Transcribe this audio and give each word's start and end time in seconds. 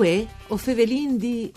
Uè, 0.00 0.26
o 0.46 0.56
fevelin 0.56 1.18
di... 1.18 1.52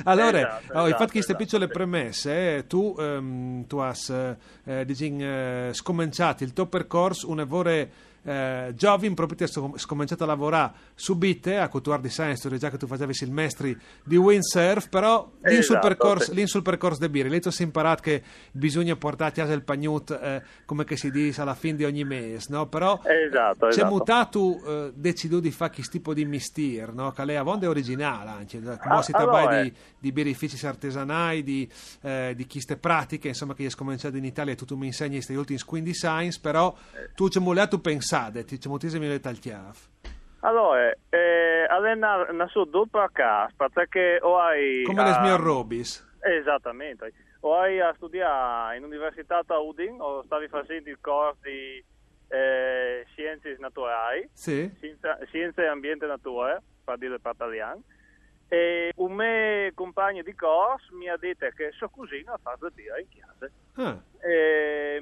allora, 0.05 0.37
Esatto, 0.37 0.55
oh, 0.55 0.69
esatto, 0.69 0.87
infatti 0.87 1.11
queste 1.11 1.33
esatto, 1.33 1.43
piccole 1.43 1.65
sì. 1.65 1.71
premesse, 1.71 2.55
eh, 2.55 2.67
tu, 2.67 2.95
ehm, 2.97 3.67
tu 3.67 3.77
hai 3.77 3.89
eh, 4.63 4.85
diciamo, 4.85 5.21
eh, 5.21 5.69
scominciato 5.73 6.43
il 6.43 6.53
tuo 6.53 6.67
percorso, 6.67 7.29
una 7.29 7.43
vorre 7.43 7.91
eh, 8.23 8.73
Giovin 8.75 9.13
proprio 9.13 9.37
ti 9.37 9.43
hai 9.43 9.71
scominciato 9.77 10.23
a 10.23 10.27
lavorare 10.27 10.73
subite 10.95 11.57
a 11.57 11.67
Couture 11.67 12.01
Design, 12.01 12.33
storia 12.33 12.57
già 12.57 12.69
che 12.69 12.77
tu 12.77 12.87
facevi 12.87 13.13
il 13.21 13.31
mestri 13.31 13.77
di 14.03 14.15
windsurf, 14.15 14.89
però 14.89 15.29
lì 15.41 15.55
sul 15.61 15.75
Esatto, 15.77 15.87
percorso, 15.87 16.33
sì. 16.33 16.33
sul 16.47 16.61
percorso 16.61 16.99
birre, 17.09 17.29
lì 17.29 17.39
tu 17.39 17.47
hai 17.49 17.55
imparato 17.59 18.01
che 18.01 18.23
bisogna 18.51 18.95
portare 18.95 19.31
a 19.31 19.33
casa 19.33 19.53
il 19.53 19.63
pagnut, 19.63 20.11
eh, 20.11 20.41
come 20.65 20.83
che 20.83 20.97
si 20.97 21.09
dice, 21.11 21.41
alla 21.41 21.55
fine 21.55 21.77
di 21.77 21.83
ogni 21.85 22.03
mese, 22.03 22.47
no? 22.49 22.67
Però 22.67 22.99
Esatto, 23.03 23.67
c'è 23.67 23.71
esatto. 23.79 23.87
mutato, 23.93 24.63
eh, 24.65 24.91
decido 24.95 25.39
di 25.39 25.51
fare 25.51 25.71
questo 25.73 25.91
tipo 25.91 26.13
di 26.13 26.25
mistier, 26.25 26.93
no? 26.93 27.11
Che 27.11 27.25
lei 27.25 27.35
a 27.37 27.43
volte 27.43 27.65
è 27.65 27.69
originale 27.69 28.29
anche, 28.29 28.59
come 28.61 28.77
Ah, 28.81 29.01
si 29.01 29.11
allora, 29.11 29.59
eh. 29.59 29.63
di, 29.63 29.73
di 29.99 30.11
birrifici 30.11 30.63
artesanali, 30.65 31.43
di, 31.43 31.69
eh, 32.01 32.33
di 32.35 32.45
chiste 32.45 32.77
pratiche, 32.77 33.29
insomma, 33.29 33.53
che 33.53 33.63
hai 33.63 33.69
scominciato 33.69 34.17
in 34.17 34.25
Italia 34.25 34.53
e 34.53 34.55
tu, 34.55 34.65
tu 34.65 34.75
mi 34.75 34.87
insegni 34.87 35.15
questi 35.15 35.33
ultimi 35.33 35.57
squindi 35.59 35.93
science, 35.93 36.39
però 36.41 36.75
Eh. 36.93 37.11
tu 37.15 37.29
ci 37.29 37.37
hai 37.39 37.67
tu 37.67 37.81
pensate, 37.81 38.09
ti 38.45 38.59
ci 38.59 38.67
hai 38.67 39.07
le 39.07 39.19
talchiaf. 39.19 39.89
Allora, 40.41 40.91
eh, 41.09 41.65
allena 41.69 42.25
una 42.29 42.47
su 42.47 42.65
doppia 42.65 43.07
casa, 43.13 43.69
perché 43.69 44.19
o 44.21 44.39
hai... 44.39 44.83
Come 44.83 45.03
le 45.03 45.19
mie 45.21 45.37
robis. 45.37 46.03
Esattamente. 46.19 47.13
O 47.41 47.55
hai 47.57 47.79
a 47.79 47.93
studiare 47.95 48.77
in 48.77 48.83
università 48.83 49.41
a 49.45 49.59
Udin, 49.59 49.97
o 49.99 50.23
stavi 50.23 50.47
facendo 50.47 50.89
il 50.89 50.97
corso 50.99 51.39
di 51.43 51.83
eh, 52.27 53.05
scienze 53.11 53.55
naturali, 53.59 54.27
Sì? 54.33 54.69
scienza- 54.77 55.17
scienze 55.27 55.61
e 55.63 55.67
ambiente 55.67 56.05
natura, 56.05 56.61
per 56.83 56.97
dire 56.97 57.19
per 57.19 57.33
italiano. 57.33 57.81
E 58.47 58.91
un 58.95 59.13
mio 59.13 59.71
compagno 59.73 60.23
di 60.23 60.35
corso 60.35 60.93
mi 60.95 61.07
ha 61.07 61.15
detto 61.17 61.47
che 61.55 61.71
so 61.71 61.87
cosina 61.87 62.37
fa 62.41 62.57
birra 62.73 62.99
in 62.99 63.07
chiesa. 63.07 63.49
Ah, 63.75 64.01
E, 64.27 64.99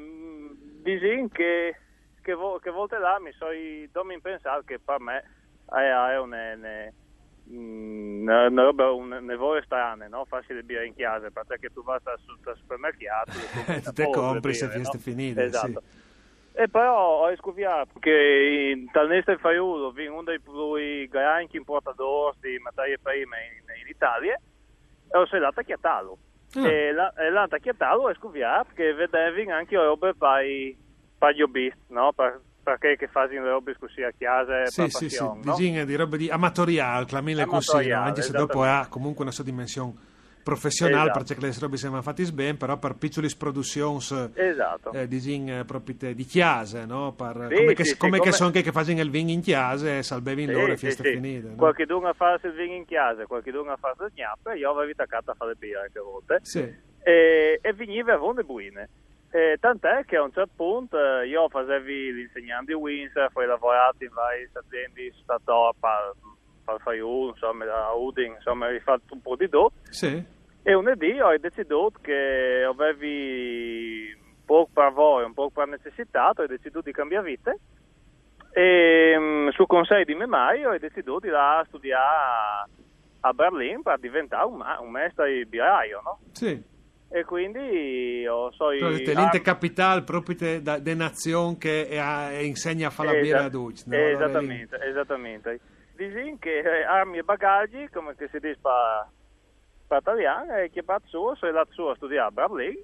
disin 0.84 1.30
che, 1.30 1.76
che, 2.22 2.34
vo- 2.34 2.60
che 2.60 2.70
volte 2.72 2.98
là 2.98 3.20
mi 3.20 3.32
sono 3.34 3.52
domin 3.92 4.22
pensare 4.22 4.62
che 4.66 4.80
per 4.80 5.00
me 5.00 5.24
è, 5.72 6.18
una, 6.18 6.54
una, 6.54 6.92
mm, 7.52 8.22
una, 8.28 8.64
roba, 8.64 8.92
un 8.92 9.10
nevole 9.22 9.62
strane, 9.64 10.08
no? 10.08 10.26
Farsi 10.26 10.54
le 10.54 10.64
birre 10.64 10.88
in 10.88 10.96
chiesa, 10.96 11.30
perché 11.32 11.70
tu 11.70 11.84
vai 11.84 11.98
al 12.04 12.20
su- 12.20 12.38
al 12.50 12.58
supermercato 12.58 13.32
e 13.72 13.82
tu 13.82 13.92
te 13.94 14.10
compri 14.10 14.54
se 14.54 14.68
fieste 14.70 14.98
no? 14.98 15.04
finite, 15.04 15.44
Esatto. 15.44 15.82
E 16.52 16.68
però 16.68 17.26
ho 17.26 17.36
scoperto 17.38 18.00
che 18.00 18.74
in, 18.76 18.90
dal 18.92 19.08
Neste 19.08 19.38
Faiulo 19.38 19.92
viene 19.92 20.12
uno 20.12 20.24
dei 20.24 20.42
più 20.42 20.52
grandi 21.08 21.56
importatori 21.56 22.36
di 22.42 22.58
materie 22.60 22.98
prime 23.00 23.38
in, 23.46 23.82
in 23.82 23.88
Italia 23.88 24.34
e 24.34 25.18
ho 25.18 25.26
andato 25.32 25.60
a 25.62 25.64
chiatarlo. 25.64 26.18
Ah. 26.56 26.68
E 26.68 26.92
la- 26.92 27.14
e 27.14 27.30
l'andato 27.30 27.56
a 27.56 27.60
chiatarlo 27.60 28.10
e 28.10 28.16
scoperto 28.16 28.72
che 28.74 28.92
vedevi 28.94 29.50
anche 29.50 29.76
robe 29.78 30.16
per 30.16 30.44
gli 31.34 31.42
hobbisti, 31.42 31.80
no? 31.88 32.12
Per- 32.14 32.42
perché 32.62 32.98
che 32.98 33.08
fanno 33.08 33.32
le 33.32 33.50
robe 33.50 33.76
così 33.80 34.04
a 34.04 34.12
chiesa 34.16 34.66
Sì, 34.68 34.82
per 34.82 34.92
sì, 34.92 35.10
sì, 35.10 35.16
passione, 35.18 35.42
no? 35.44 35.56
Disegna 35.56 35.84
di 35.86 35.96
roba 35.96 36.18
di 36.18 36.30
amatoriale, 36.30 37.06
clamile 37.06 37.46
così, 37.46 37.88
no? 37.88 38.02
Anche 38.02 38.22
se 38.22 38.32
dopo 38.32 38.64
esattamente. 38.64 38.88
ha 38.88 38.88
comunque 38.90 39.24
una 39.24 39.32
sua 39.32 39.44
dimensione 39.44 39.94
professionale, 40.44 41.10
Esatto. 41.10 41.24
perché 41.26 41.46
le 41.46 41.54
robe 41.60 41.78
sembrano 41.78 42.04
fatte 42.04 42.24
bene, 42.32 42.56
però 42.58 42.78
per 42.78 42.96
piccole 42.96 43.28
produzioni 43.38 44.00
Esatto. 44.34 44.92
eh, 44.94 45.08
disegna 45.08 45.64
proprio 45.66 46.14
di 46.14 46.24
chiase, 46.26 46.86
no? 46.86 47.14
Per- 47.14 47.48
Sì, 47.50 47.56
come 47.56 47.74
che, 47.74 47.84
sì, 47.84 47.90
sì, 47.92 47.98
come 47.98 48.12
che 48.18 48.18
come- 48.20 48.32
sono 48.32 48.50
che, 48.52 48.62
che 48.62 48.72
fanno 48.72 49.02
il 49.02 49.10
vino 49.10 49.30
in 49.32 49.42
chiase 49.42 50.00
e 50.00 50.04
salvevi 50.04 50.46
Sì, 50.46 50.52
loro 50.52 50.72
e 50.72 50.76
sì, 50.76 50.82
fieste 50.86 51.04
sì. 51.04 51.10
finite. 51.12 51.50
No? 51.50 51.56
Qualche 51.56 51.86
dunga 51.86 52.14
fa 52.14 52.40
il 52.44 52.52
vino 52.54 52.74
in 52.74 52.86
chiesa, 52.86 53.26
qualche 53.26 53.52
dunga 53.52 53.78
fa 53.78 53.94
il 54.00 54.12
gnappa, 54.14 54.54
io 54.54 54.72
avevo 54.72 54.92
attaccato 54.92 55.32
a 55.32 55.34
fare 55.36 55.52
le 55.52 55.58
birre 55.58 55.82
anche 55.82 56.00
a 56.00 56.04
volte. 56.04 56.40
Sì. 56.42 56.60
e, 57.02 57.60
e 57.62 57.74
veniva 57.74 58.14
ronde 58.16 58.44
buine. 58.44 58.90
E 59.32 59.58
tant'è 59.60 60.06
che 60.06 60.16
a 60.16 60.24
un 60.24 60.32
certo 60.32 60.54
punto 60.56 60.98
eh, 60.98 61.28
io 61.28 61.48
facevo 61.50 61.86
l'insegnante 61.86 62.74
di 62.74 62.74
Windsor, 62.74 63.32
poi 63.32 63.46
ho 63.46 63.48
lavorato 63.48 64.04
in 64.04 64.10
varie 64.12 64.50
aziende 64.52 65.14
statali 65.22 65.72
per, 65.80 66.14
per 66.66 66.82
Faiù, 66.82 67.28
insomma, 67.28 67.66
a 67.66 67.94
Udin, 67.94 68.34
insomma, 68.34 68.68
ho 68.68 68.80
fatto 68.80 69.14
un 69.14 69.22
po' 69.22 69.36
di 69.36 69.48
do. 69.48 69.72
Sì. 69.90 70.38
E 70.64 70.74
un 70.74 70.92
dì 70.98 71.20
ho 71.20 71.38
deciso 71.38 71.92
che 72.02 72.64
avevi 72.68 74.12
un 74.20 74.46
po' 74.46 74.68
per 74.74 74.92
voi, 74.94 75.24
un 75.24 75.34
po' 75.34 75.52
per 75.52 75.68
necessità, 75.68 76.32
ho 76.36 76.48
deciso 76.48 76.82
di 76.82 76.92
cambiare 76.92 77.26
vita. 77.26 77.56
E 78.52 79.16
mm, 79.16 79.50
su 79.50 79.68
consiglio 79.68 80.04
di 80.06 80.16
mia 80.16 80.28
madre 80.28 80.66
ho 80.66 80.78
deciso 80.80 81.20
di 81.20 81.28
andare 81.28 81.62
a 81.62 81.66
studiare 81.66 82.70
a 83.22 83.34
Berlino 83.34 83.84
per 83.84 84.00
diventare 84.00 84.46
un, 84.46 84.64
un 84.82 84.90
maestro 84.90 85.26
di 85.26 85.46
birraio, 85.46 86.02
no? 86.04 86.20
Sì. 86.32 86.78
E 87.12 87.24
quindi 87.24 87.60
io 88.22 88.52
so 88.52 88.68
Però 88.70 88.90
te 88.92 89.14
l'inte 89.16 89.42
capital 89.42 90.04
proprio 90.04 90.36
te 90.36 90.62
da, 90.62 90.78
de 90.78 90.94
nazione 90.94 91.58
che 91.58 91.88
è 91.88 92.38
e 92.38 92.46
insegna 92.46 92.88
a 92.88 92.92
fare 92.92 93.10
la 93.14 93.16
birra 93.20 93.46
a 93.46 93.50
Duc. 93.50 93.86
no? 93.88 93.96
Allora 93.96 94.10
lì- 94.10 94.14
Esattamente, 94.16 94.80
esattamente. 94.82 95.60
Dici 95.96 96.38
che 96.40 96.60
eh, 96.60 96.84
armi 96.84 97.18
e 97.18 97.24
bagagli, 97.24 97.90
come 97.90 98.16
che 98.16 98.28
si 98.32 98.40
dice 98.40 98.60
per, 98.62 99.10
per 99.88 99.98
italiano, 100.02 100.56
e 100.56 100.70
che 100.70 100.84
fatto 100.84 101.08
su, 101.08 101.18
sono 101.36 101.52
andato 101.52 101.74
su 101.74 101.82
a 101.82 101.96
studiare 101.96 102.28
a 102.28 102.32
Berlino 102.32 102.80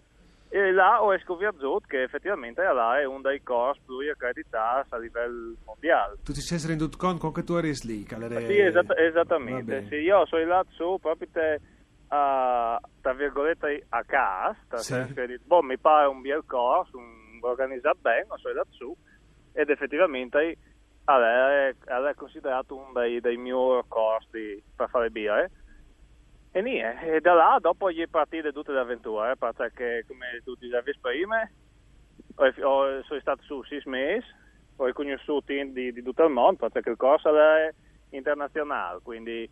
e 0.50 0.72
là 0.72 1.04
ho 1.04 1.18
scoperto 1.20 1.82
che 1.86 2.04
effettivamente 2.04 2.62
là 2.64 3.00
è 3.00 3.06
uno 3.06 3.22
dei 3.22 3.42
corsi 3.44 3.82
più 3.86 4.10
accreditati 4.10 4.94
a 4.94 4.98
livello 4.98 5.56
mondiale. 5.66 6.16
Tu 6.24 6.34
ti 6.34 6.40
sei 6.42 6.60
renduto 6.66 6.98
conto 6.98 7.20
con 7.20 7.32
che 7.32 7.44
tu 7.44 7.54
eri 7.54 7.74
lì? 7.84 8.06
Sì, 8.08 8.60
esatt- 8.60 8.98
esattamente. 8.98 9.86
Sì, 9.90 9.96
io 9.96 10.26
sono 10.26 10.42
andato 10.42 10.70
su 10.72 10.98
proprio 11.02 11.28
te, 11.32 11.60
a, 12.10 12.80
tra 13.02 13.14
virgolette 13.14 13.86
a 13.90 14.04
casa, 14.04 14.78
Sì. 14.78 15.40
boh, 15.44 15.62
mi 15.62 15.78
pare 15.78 16.08
un 16.08 16.22
bel 16.22 16.44
corso, 16.46 16.98
un, 16.98 17.40
organizzato 17.42 17.98
bene, 18.02 18.26
sono 18.38 18.50
andato 18.50 18.72
su 18.72 18.96
ed 19.54 19.70
effettivamente 19.70 20.58
allora, 21.06 21.68
è, 21.68 21.76
allora 21.88 22.10
è 22.10 22.16
considerato 22.16 22.76
uno 22.76 22.92
dei, 22.94 23.20
dei 23.22 23.38
miei 23.38 23.82
corsi 23.88 24.64
per 24.76 24.90
fare 24.90 25.10
birre. 25.12 25.52
E 26.52 26.62
niente, 26.62 27.16
e 27.16 27.20
da 27.22 27.34
là 27.34 27.58
dopo 27.62 27.92
gli 27.92 28.08
partite 28.08 28.52
tutte 28.52 28.72
le 28.72 28.80
avventure, 28.80 29.36
perché 29.38 30.04
come 30.08 30.42
tu 30.44 30.56
dicevi 30.56 30.98
prima, 31.00 31.48
sono 32.58 33.20
stato 33.20 33.42
su 33.44 33.62
sei 33.64 33.82
mesi, 33.86 34.26
ho 34.78 34.92
conosciuto 34.94 35.52
in- 35.54 35.74
di, 35.74 35.92
di 35.92 36.02
tutto 36.02 36.24
il 36.24 36.32
mondo, 36.32 36.70
perché 36.70 36.90
il 36.90 36.98
corso 36.98 37.38
è 37.38 37.74
internazionale, 38.10 39.00
quindi 39.04 39.48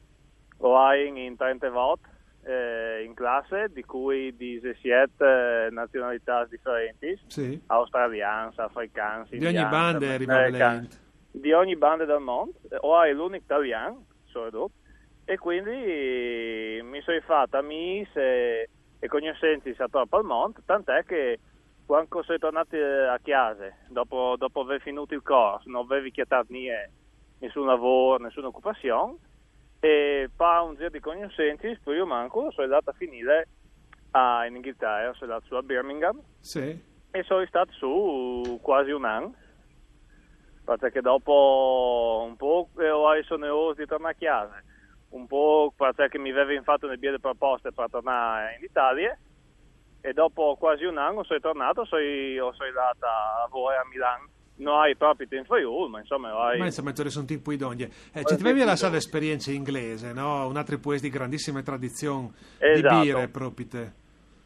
ho 0.59 0.77
hai 0.77 1.07
in 1.25 1.35
30 1.35 1.69
volte 1.69 2.09
eh, 2.45 3.03
in 3.03 3.13
classe, 3.13 3.69
di 3.71 3.83
cui 3.83 4.35
17 4.35 5.69
nazionalità 5.71 6.45
differenti, 6.45 7.19
Sì. 7.27 7.61
australiani, 7.67 8.51
africani, 8.55 9.27
Di 9.29 9.45
ogni 9.45 9.65
banda 9.65 10.13
arriva 10.13 10.81
di 11.31 11.51
ogni 11.51 11.75
banda 11.75 12.05
del 12.05 12.19
mondo, 12.19 12.53
o 12.81 12.95
hai 12.95 13.13
l'unico 13.13 13.43
italiano, 13.43 14.05
solo 14.25 14.69
e 15.25 15.37
quindi 15.37 16.81
mi 16.83 17.01
sono 17.01 17.19
fatto 17.21 17.57
amici 17.57 18.11
e, 18.19 18.69
e 18.99 19.07
conoscenti 19.07 19.73
attorno 19.77 20.17
al 20.17 20.23
mondo, 20.23 20.59
tant'è 20.65 21.03
che 21.05 21.39
quando 21.85 22.23
sono 22.23 22.37
tornato 22.37 22.75
a 22.75 23.17
casa, 23.21 23.71
dopo, 23.87 24.35
dopo 24.37 24.61
aver 24.61 24.81
finito 24.81 25.13
il 25.13 25.21
corso, 25.23 25.69
non 25.69 25.85
avevi 25.85 26.11
chiatato 26.11 26.47
niente, 26.49 26.91
nessun 27.39 27.65
lavoro, 27.65 28.23
nessuna 28.23 28.47
occupazione 28.47 29.15
e 29.83 30.29
fa 30.33 30.61
un 30.61 30.75
giro 30.75 30.89
di 30.89 31.01
conoscenze, 31.01 31.77
poi 31.83 31.97
io 31.97 32.05
manco, 32.05 32.49
sono 32.51 32.63
andato 32.63 32.91
a 32.91 32.93
finire 32.93 33.49
a, 34.11 34.45
in 34.45 34.55
Inghilterra, 34.55 35.13
sono 35.13 35.33
andato 35.33 35.47
su 35.47 35.55
a 35.55 35.61
Birmingham. 35.61 36.21
Sì. 36.39 36.81
e 37.11 37.23
sono 37.23 37.45
stato 37.47 37.73
su 37.73 38.59
quasi 38.61 38.91
un 38.91 39.03
anno. 39.03 39.35
Perché 40.63 41.01
dopo 41.01 42.23
un 42.25 42.37
po' 42.37 42.69
io 42.77 43.23
sono 43.23 43.43
nervoso 43.43 43.73
di 43.73 43.85
tornare 43.85 44.15
a 44.17 44.17
casa 44.17 44.63
un 45.09 45.27
po' 45.27 45.73
perché 45.75 46.17
mi 46.17 46.31
avevano 46.31 46.63
fatto 46.63 46.87
le 46.87 46.97
biede 46.97 47.19
proposte 47.19 47.73
per 47.73 47.89
tornare 47.89 48.55
in 48.59 48.63
Italia 48.63 49.15
e 49.99 50.13
dopo 50.13 50.55
quasi 50.57 50.85
un 50.85 50.97
anno 50.97 51.23
sono 51.23 51.39
tornato 51.39 51.83
sono, 51.83 52.01
sono 52.53 52.67
andato 52.69 53.05
a 53.05 53.39
lavorare 53.43 53.81
a 53.81 53.87
Milano 53.89 54.29
non 54.55 54.79
hai 54.79 54.95
proprio 54.95 55.27
tempo 55.27 55.57
io 55.57 55.87
ma 55.89 55.99
insomma 55.99 56.31
hai... 56.45 56.59
Ma 56.59 56.65
insomma, 56.65 56.93
sono 57.09 57.23
un 57.23 57.29
tipo 57.29 57.51
idonje. 57.51 57.89
Eh, 58.13 58.23
ci 58.23 58.35
ti 58.35 58.41
avevi 58.41 58.63
lasciato 58.63 58.93
l'esperienza 58.93 59.51
inglese, 59.51 60.13
no? 60.13 60.47
Un 60.47 60.57
altro 60.57 60.77
paese 60.79 61.03
di 61.03 61.09
grandissime 61.09 61.63
tradizioni 61.63 62.31
Esatto. 62.59 62.95
di 62.95 63.01
birre 63.05 63.27
proprio 63.29 63.67
te. 63.67 63.91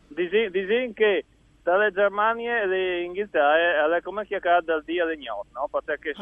Dici, 0.07 0.49
che 0.93 1.25
dalle 1.61 1.91
Germania 1.91 2.61
e 2.61 2.67
l'Inghilterra 2.67 3.97
è 3.97 4.01
come 4.01 4.25
chiacchierare 4.25 4.63
dal 4.63 4.83
dia 4.83 5.05
gnot, 5.17 5.47
no? 5.53 5.69
Perché 5.83 6.13
Ah. 6.15 6.21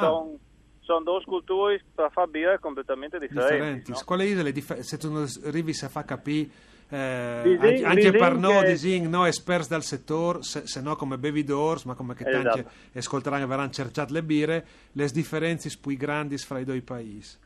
Sono 0.86 1.02
due 1.04 1.22
culture 1.26 1.82
per 1.94 2.10
fare 2.12 2.30
birre 2.30 2.60
completamente 2.60 3.18
differenti. 3.20 3.54
differenti. 3.54 3.92
no? 3.92 3.98
Quale 4.06 4.26
isole 4.26 4.52
dif- 4.52 4.80
se 4.80 4.98
tu 4.98 5.12
non 5.12 5.26
arrivi 5.46 5.72
a 5.82 5.90
far 5.90 6.06
capire 6.06 6.48
eh, 6.88 7.42
Disin- 7.60 7.86
anche, 7.86 8.12
per 8.12 8.36
noi 8.36 8.62
che- 8.64 8.70
disin, 8.70 9.10
no 9.10 9.26
esperti 9.26 9.70
dal 9.70 9.82
settore 9.82 10.44
se, 10.44 10.68
se 10.68 10.82
no 10.82 10.96
come 10.96 11.18
bevidors 11.18 11.84
ma 11.86 11.96
come 11.96 12.14
che 12.14 12.24
tanti 12.24 12.60
Esatto. 12.60 12.70
ascolteranno 12.94 13.44
e 13.44 13.48
verranno 13.48 13.72
cercate 13.72 14.14
le 14.14 14.22
birre 14.22 14.66
le 14.92 15.08
differenze 15.12 15.76
poi 15.82 15.98
grandi 15.98 16.38
fra 16.38 16.60
i 16.60 16.64
due 16.64 16.80
paesi 16.84 17.38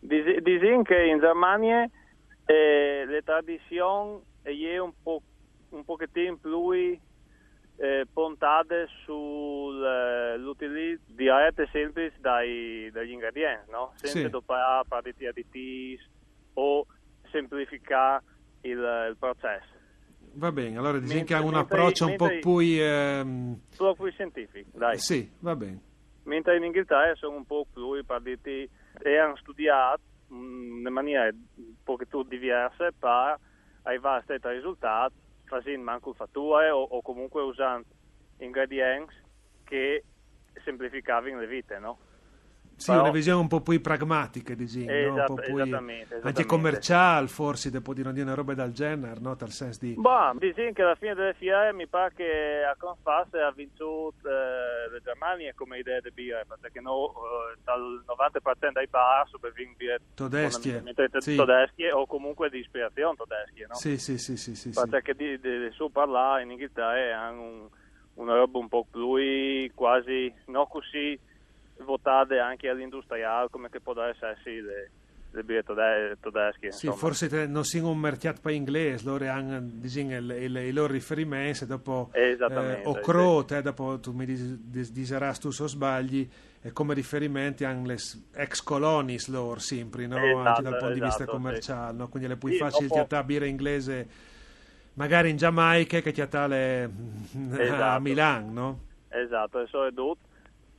dici 0.00 0.82
che 0.82 1.04
in 1.04 1.20
Germania 1.20 1.88
eh, 2.44 3.04
le 3.06 3.22
tradizioni 3.24 4.18
è 4.42 4.78
un 4.78 4.92
po' 5.00 5.22
un 5.70 5.84
pochettino 5.84 6.36
più 6.36 6.50
eh, 7.80 8.06
puntate 8.12 8.88
sull'utilizzo 9.04 11.02
diretto 11.06 11.62
e 11.62 11.68
semplice 11.72 12.16
dai- 12.20 12.90
dagli 12.92 13.10
ingredienti, 13.12 13.70
no? 13.70 13.92
Senza 13.96 14.18
Sì. 14.18 14.28
doppare 14.30 14.84
partiti 14.88 15.26
additivi 15.26 16.00
o 16.54 16.86
semplificare 17.30 18.22
il, 18.62 18.78
il 19.10 19.16
processo. 19.18 19.76
va 20.34 20.50
bene 20.52 20.76
allora 20.78 20.98
disin 20.98 21.24
che 21.24 21.34
ha 21.34 21.38
un 21.40 21.52
mentre- 21.52 21.60
approccio 21.78 22.06
un 22.06 22.16
po' 22.16 22.28
più 22.40 22.58
ehm, 22.60 23.60
Proprio 23.76 24.10
scientifico, 24.10 24.76
dai. 24.78 24.98
sì 24.98 25.30
va 25.40 25.54
bene 25.56 25.80
Mentre 26.24 26.56
in 26.56 26.64
Inghilterra 26.64 27.14
sono 27.14 27.36
un 27.36 27.44
po' 27.46 27.66
più 27.72 28.04
partiti 28.04 28.68
e 29.02 29.16
hanno 29.18 29.36
studiato 29.36 30.00
mm, 30.32 30.86
in 30.86 30.92
maniera 30.92 31.24
un 31.28 31.74
pochettino 31.82 32.22
diversa 32.24 32.90
per 32.98 33.38
arrivare 33.82 34.20
a 34.20 34.22
questo 34.24 34.48
risultato 34.50 35.12
facendo 35.48 35.82
manco 35.82 36.12
fatture 36.12 36.70
o, 36.70 36.82
o 36.82 37.02
comunque 37.02 37.42
usando 37.42 37.86
ingredienti 38.38 39.14
che 39.64 40.04
semplificavano 40.64 41.40
le 41.40 41.46
vite, 41.46 41.78
no? 41.78 41.98
Sì 42.78 42.90
Però- 42.92 43.02
una 43.02 43.10
visione 43.10 43.40
un 43.40 43.48
po' 43.48 43.60
più 43.60 43.80
pragmatica 43.80 44.54
no? 44.54 44.62
un 44.62 44.90
Esatto, 44.90 45.34
po' 45.34 45.42
più 45.42 45.56
esattamente, 45.58 46.14
anche 46.14 46.18
esattamente. 46.18 46.46
commerciale 46.46 47.26
forse 47.26 47.70
dopo 47.70 47.92
di 47.92 48.02
non 48.02 48.12
dire 48.12 48.24
una 48.24 48.34
roba 48.34 48.54
del 48.54 48.72
genere 48.72 49.20
no? 49.20 49.34
tal 49.36 49.50
senso 49.50 49.80
di 49.84 49.94
Boh, 49.94 50.32
dici 50.38 50.72
che 50.72 50.82
alla 50.82 50.94
fine 50.94 51.14
delle 51.14 51.34
fiere 51.34 51.72
mi 51.72 51.86
pare 51.88 52.12
che 52.14 52.62
a 52.64 52.76
Confas 52.76 53.34
ha 53.34 53.50
vinto 53.50 54.12
eh, 54.24 54.90
la 54.92 54.98
Germania 55.02 55.52
come 55.56 55.78
idea 55.78 56.00
di 56.00 56.10
birra, 56.12 56.44
perché 56.60 56.80
no, 56.80 57.10
eh, 57.10 57.58
dal 57.64 58.04
90% 58.06 58.72
dei 58.74 58.86
bar 58.86 59.28
sopravvivono 59.28 59.74
birre 59.76 60.00
Tedesche, 60.14 60.82
sì. 61.18 61.36
tedesche 61.36 61.90
o 61.92 62.06
comunque 62.06 62.48
di 62.48 62.58
ispirazione 62.60 63.16
tedesche, 63.16 63.66
no? 63.68 63.74
sì 63.74 63.98
sì 63.98 64.18
sì 64.18 64.36
sì 64.36 64.54
sì, 64.54 64.72
sì. 64.72 64.88
Perché 64.88 65.14
di, 65.14 65.38
di, 65.40 65.58
di 65.58 65.70
su 65.72 65.90
parlare 65.90 66.42
in 66.42 66.50
Inghilterra 66.52 67.18
hanno 67.20 67.42
un, 67.42 67.68
una 68.14 68.34
roba 68.36 68.58
un 68.58 68.68
po' 68.68 68.86
più 68.90 69.16
quasi 69.74 70.32
non 70.46 70.66
così 70.68 71.18
votate 71.84 72.38
anche 72.38 72.68
all'industriale 72.68 73.48
come 73.50 73.68
che 73.70 73.80
può 73.80 74.00
essere 74.02 74.36
le, 74.44 74.90
le 75.30 75.42
birre 75.42 75.62
tede- 75.62 76.16
tedesche. 76.20 76.72
Sì, 76.72 76.88
forse 76.90 77.28
te- 77.28 77.46
non 77.46 77.64
sono 77.64 77.90
un 77.90 77.98
mercato 77.98 78.40
per 78.40 78.52
inglese, 78.52 79.04
loro 79.04 79.28
hanno 79.30 79.60
diciamo, 79.60 80.16
il- 80.16 80.36
il- 80.40 80.56
i 80.56 80.72
loro 80.72 80.92
riferimenti, 80.92 81.64
e 81.64 81.66
dopo 81.66 82.10
Esattamente, 82.12 82.88
o 82.88 82.94
sì. 82.94 83.00
crote, 83.00 83.62
dopo 83.62 83.98
tu 84.00 84.12
mi 84.12 84.24
dis- 84.26 84.56
dis- 84.56 84.92
diseras 84.92 85.38
tu 85.38 85.50
se 85.50 85.68
sbagli, 85.68 86.28
e 86.60 86.72
come 86.72 86.92
riferimenti 86.94 87.64
hanno 87.64 87.86
le 87.86 87.96
ex 88.34 88.62
colonies 88.62 89.28
loro 89.28 89.60
sempre, 89.60 90.06
no? 90.06 90.16
Esatto, 90.16 90.48
anche 90.48 90.62
dal 90.62 90.76
punto 90.76 90.94
di 90.94 91.00
vista 91.00 91.22
esatto, 91.22 91.36
commerciale, 91.36 91.96
no? 91.96 92.08
quindi 92.08 92.28
le 92.28 92.36
più 92.36 92.50
Sì, 92.50 92.56
facili 92.58 92.88
dopo- 92.88 93.00
a 93.16 93.22
birra 93.22 93.46
inglese 93.46 94.08
magari 94.94 95.30
in 95.30 95.36
Giamaica 95.36 96.00
che 96.00 96.10
ti 96.10 96.20
a 96.20 96.82
a 97.54 97.62
Esatto. 97.62 98.00
Milano, 98.00 98.52
no? 98.52 98.80
Esatto, 99.10 99.60
e 99.60 99.66
so 99.68 99.86
è 99.86 99.92
tutto. 99.94 100.26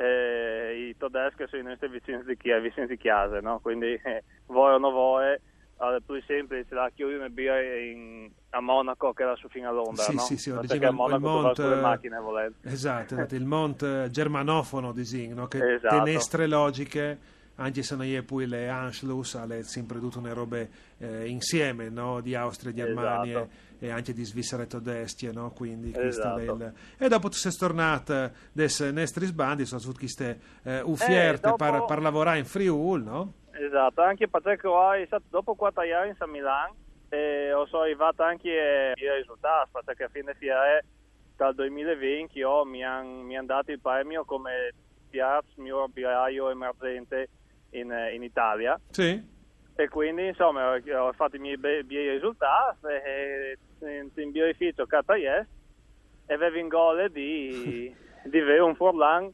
Eh, 0.02 0.90
I 0.92 0.96
tedeschi 0.98 1.44
sono 1.50 1.62
i 1.62 1.66
nostri 1.66 1.90
vicini 1.90 2.24
di 2.24 2.38
Chiesa, 2.38 2.60
vicini 2.60 2.88
di 2.88 2.98
casa, 2.98 3.42
no? 3.42 3.60
Quindi 3.60 4.00
eh, 4.02 4.24
vuoi 4.46 4.74
o 4.76 4.78
non 4.78 4.92
vuoi, 4.94 5.34
è 5.34 5.40
più 6.06 6.22
semplice 6.26 6.74
la 6.74 6.90
birra 7.30 7.62
in- 7.62 8.32
a 8.52 8.62
Monaco 8.62 9.12
che 9.12 9.24
era 9.24 9.36
su 9.36 9.50
fino 9.50 9.68
a 9.68 9.72
Londra, 9.72 10.04
Sì, 10.06 10.14
no? 10.16 10.22
sì, 10.22 10.38
sì, 10.38 10.52
Perché 10.52 10.86
a 10.86 10.90
il- 10.90 10.96
Monaco 10.96 11.16
il 11.16 11.32
Mont, 11.32 11.58
le 11.60 11.76
eh, 11.76 11.82
macchine 11.82 12.20
volendo. 12.20 12.56
Esatto, 12.64 13.14
esatto, 13.16 13.36
il 13.36 13.46
Mont 13.46 13.84
eh, 13.84 14.08
germanofono 14.10 14.94
disegno, 14.94 15.36
no? 15.36 15.48
che 15.48 15.58
Esatto. 15.76 15.96
tenestre 15.98 16.48
logiche, 16.48 17.18
anche 17.60 17.84
se 17.84 17.96
non 17.96 18.06
è 18.06 18.22
poi 18.24 18.48
le 18.48 18.70
Anschluss, 18.70 19.36
alle 19.36 19.64
sempre 19.64 20.00
tutte 20.00 20.20
le 20.22 20.34
robe 20.34 20.70
eh, 20.98 21.28
insieme, 21.28 21.90
no? 21.90 22.22
di 22.22 22.34
Austria, 22.36 22.72
Germania 22.74 23.40
Esatto. 23.42 23.50
e 23.80 23.90
anche 23.92 24.14
di 24.14 24.24
Svizzera 24.24 24.64
e 24.64 24.68
Tedeschi, 24.68 25.32
no? 25.34 25.52
quindi 25.52 25.94
Esatto. 25.96 26.40
il- 26.40 26.74
E 26.98 27.08
dopo 27.08 27.28
tu 27.30 27.36
sei 27.36 27.52
tornato 27.52 28.32
des 28.52 28.80
nestri 28.80 29.26
sbandi, 29.26 29.66
sono 29.66 29.82
tutti 29.82 30.00
queste 30.00 30.40
eh, 30.64 30.82
uffierte 30.82 31.50
dopo- 31.50 31.64
per, 31.70 31.86
per 31.86 32.02
lavorare 32.02 32.40
in 32.40 32.46
Friul, 32.46 33.04
no? 33.04 33.34
Esatto, 33.52 34.02
anche 34.02 34.28
perché 34.30 34.68
ho 34.68 34.92
stato 35.06 35.24
dopo 35.30 35.54
quattro 35.56 35.82
anni 35.82 36.14
a 36.18 36.28
Milano 36.28 36.76
e 37.10 37.52
ho 37.52 37.66
sono 37.68 37.84
arrivato 37.84 38.24
anche 38.24 38.94
ai 38.96 39.18
risultati, 39.18 39.70
perché 39.84 40.04
a 40.06 40.10
fine 40.10 40.34
fiere 40.36 40.86
dal 41.36 41.54
2020 41.56 42.38
io 42.38 42.64
mi 42.66 42.84
hanno 42.84 43.36
han 43.38 43.46
dato 43.46 43.72
il 43.72 43.80
premio 43.82 44.24
come 44.26 44.72
Piaz, 45.10 45.44
mio 45.56 45.88
birraio 45.88 46.50
emergente 46.52 47.30
in, 47.72 47.94
in 48.14 48.24
Italia. 48.24 48.80
Sì. 48.90 49.38
E 49.76 49.88
quindi 49.88 50.28
insomma 50.28 50.74
ho, 50.74 51.14
fatto 51.14 51.38
i 51.38 51.40
miei 51.40 51.58
be- 51.58 51.84
bei 51.84 52.10
risultati 52.10 52.88
e 52.88 53.58
in, 53.80 54.10
in 54.14 54.32
birrificio 54.32 54.86
Cataies 54.86 55.48
e 56.26 56.34
avevo 56.34 56.58
in 56.58 56.68
gole 56.68 57.10
di, 57.10 57.96
di 58.26 58.40
avere 58.40 58.60
un 58.60 58.76
Forlan 58.76 59.32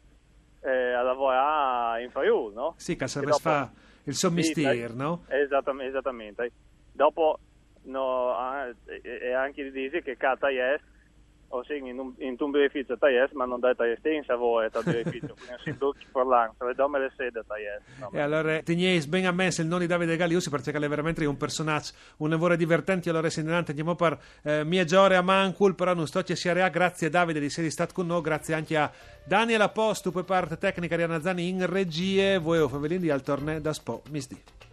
eh, 0.61 0.93
a 0.93 1.01
lavorare 1.01 2.03
in 2.03 2.11
Friuli, 2.11 2.53
no? 2.53 2.75
Sì, 2.77 2.95
che 2.95 3.07
serve 3.07 3.31
fa 3.31 3.71
il 4.03 4.13
suo 4.13 4.29
Sì, 4.29 4.93
no? 4.93 5.25
Esattamente, 5.27 5.89
esattamente. 5.89 6.51
Dopo 6.91 7.39
no, 7.83 8.35
e 8.85 9.01
e 9.03 9.33
anche 9.33 9.63
di 9.63 9.71
dire 9.71 10.01
che 10.01 10.15
Cataies 10.15 10.81
o 11.55 11.63
sì, 11.63 11.77
in 11.77 11.97
un, 11.97 12.13
in 12.17 12.35
un 12.37 12.51
birrificio 12.51 12.97
Taies, 12.97 13.31
ma 13.31 13.45
non 13.45 13.59
dai 13.61 13.75
Taies 13.75 13.99
in 14.03 14.23
Savoia, 14.25 14.67
dal 14.69 14.83
birrificio, 14.83 15.35
quindi 15.39 15.55
si 15.63 15.75
ducchi 15.77 16.05
Forlan, 16.11 16.51
le 16.59 16.73
dome 16.75 16.99
le 16.99 17.11
sede 17.15 17.43
Taies. 17.47 17.81
E 18.11 18.19
allora 18.19 18.61
tenieis 18.61 19.05
ben 19.05 19.25
a 19.25 19.31
me 19.31 19.49
il 19.57 19.65
nome 19.65 19.81
di 19.81 19.87
Davide 19.87 20.17
Galiussi 20.17 20.49
perché 20.49 20.71
è 20.71 20.87
veramente 20.87 21.25
un 21.25 21.37
personaggio, 21.37 21.93
un 22.17 22.29
lavoro 22.29 22.55
divertente. 22.55 23.09
Allora, 23.09 23.29
segnalante, 23.29 23.71
andiamo 23.71 23.95
per 23.95 24.19
eh, 24.43 24.63
mie 24.65 24.83
giore 24.85 25.15
a 25.15 25.21
Mancul, 25.21 25.75
però 25.75 25.93
non 25.93 26.07
sto 26.07 26.19
a 26.19 26.35
sia 26.35 26.67
Grazie 26.69 27.09
Davide 27.09 27.39
di 27.39 27.45
essere 27.45 27.69
stato 27.69 27.93
con 27.93 28.07
noi, 28.07 28.21
grazie 28.21 28.53
anche 28.53 28.75
a 28.75 28.91
Daniela 29.23 29.69
Postu 29.69 30.11
per 30.11 30.23
parte 30.23 30.57
tecnica 30.57 30.97
di 30.97 31.03
Anazzani 31.03 31.47
in 31.47 31.65
regie. 31.65 32.37
Voi 32.37 32.59
o 32.59 32.67
Favelini 32.67 33.09
al 33.09 33.21
torneo 33.21 33.59
da 33.61 33.71
Spo, 33.71 34.01
misdi. 34.09 34.64